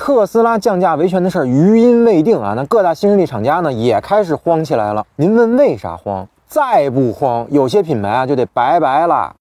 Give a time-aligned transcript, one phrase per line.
[0.00, 5.04] 特斯拉降价维权的事儿余音未定啊，那各大新势力厂家呢也开始慌起来了。
[5.16, 6.26] 您问为啥慌？
[6.48, 9.34] 再不慌，有些品牌啊就得拜拜了。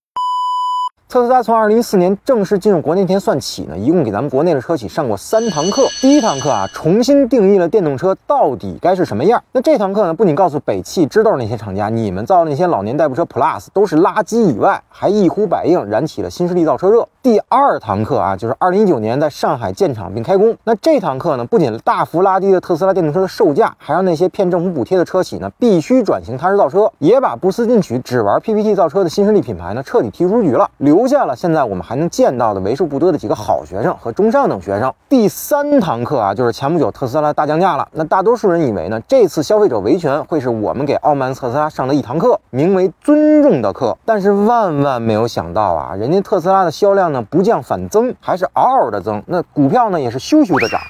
[1.11, 5.87] 特斯拉从二零一四年正式进入国内天算起呢，一共给咱们国内的车企上过三堂课。
[5.99, 9.43] 第一堂课啊，重新定义了电动车到底该是什么样。
[9.51, 17.07] 那这堂课呢，不仅告诉北汽、知道那些厂家，你们造那些老年代步车 Plus 都是垃圾以外，还一呼百应，燃起了新势力造车热。
[17.23, 20.55] 第二堂课啊，就是二零一九年在上海建厂并开工。
[20.63, 30.69] 那这堂课呢，不仅大幅拉低了特斯拉电动车的售价，还让那些骗政府补贴的车企呢，必须转型踏实造车，也把不思进取、只玩 PPT 造车的新势力品牌呢，彻底踢出局了。
[30.77, 30.98] 留。
[30.99, 34.93] 留下了现在我们还能见到的为数不多的几个好学生和中上等学生。
[35.07, 37.87] 第三堂课啊，就是前不久特斯拉大降价了。
[37.93, 43.97] 那大多数人以为呢，这次消费者维权会是我们给傲慢特斯拉上的一堂课，名为尊重的课。
[44.03, 49.23] 但是万万没有想到啊，人家特斯拉的销量呢不降反增，还是嗷嗷的增。
[49.25, 50.81] 那股票呢也是咻咻的涨，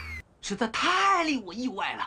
[0.42, 2.04] 实在太令我意外了。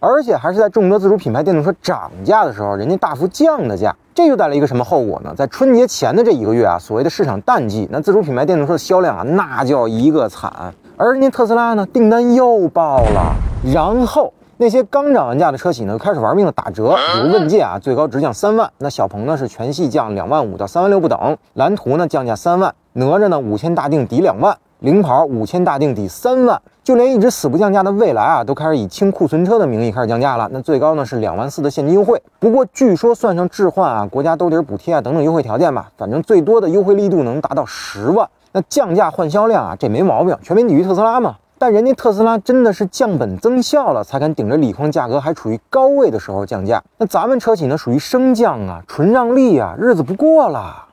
[0.00, 5.32] 而且还是在众多自主品牌电动车涨价的时候，人家大幅降的价，这就带来一个什么后果呢？
[5.36, 10.72] 在春节前的这一个月啊，所谓的市场淡季，那自主品牌电动车的销量啊，那叫一个惨。
[10.96, 13.34] 而人家特斯拉呢，订单又爆了，
[13.72, 24.56] 然后那些刚涨完价的车企呢，开始玩命的打折，比如问界啊，最高直降三万，那小鹏呢是全系降两万五到三万六不等，蓝图呢降价三万，哪吒呢五千大定抵两万。
[24.80, 30.48] 领跑五千大定抵三万，就连一直死不降价的蔚来啊，都开始以清库存车的名义开始降价了。
[30.52, 38.28] 那最高呢是两万四的现金优惠，不过据说算上置换啊、国家兜底补贴啊等等优惠条件吧，反正最多的优惠力度能达到十万。
[38.52, 41.36] 那降价换销量啊，这没毛病，全面抵御特斯拉嘛。
[41.58, 46.80] 但人家特斯拉真的是降本增效了，才敢顶着锂矿价格还处于高位的时候降价。
[46.98, 50.84] 那咱们车企呢，属于升降啊，纯让利啊，日子不过了。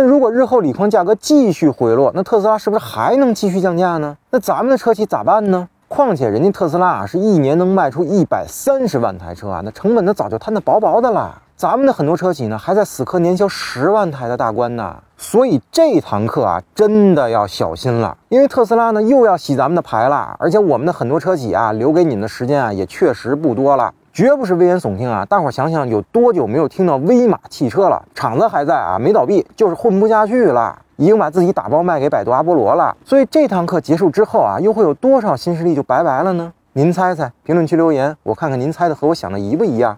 [0.00, 4.16] 那如果日后锂矿价格继续回落，那特斯拉是不是还能继续降价呢？
[4.30, 5.68] 那咱们的车企咋办呢？
[5.88, 11.42] 况且人家特斯拉啊，是一年能卖出一百三十万台车啊，那成本呢早就摊得薄薄的了。
[11.56, 14.98] 咱们的很多车企呢，还在死磕年销十万台的大关呢。
[15.16, 23.92] 所以这堂课啊，真的要小心了，因为特斯拉呢又要洗咱们的牌了，而且我们的很多车企啊，留给你们的时间啊，也确实不多了。
[24.18, 25.24] 绝不是危言耸听啊！
[25.24, 28.04] 大伙想想，有多久没有听到威马汽车了？
[28.16, 32.96] 厂子还在啊，没倒闭，就是混不下去了，已经把自己打包卖给百度阿波罗了。
[33.04, 36.52] 所以这堂课结束之后啊，又会有多少新势力就拜拜了呢？
[36.72, 39.96] 您猜猜，评论区留言，我看看您猜的和我想的一不一样。